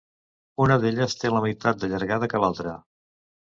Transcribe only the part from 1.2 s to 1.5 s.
té la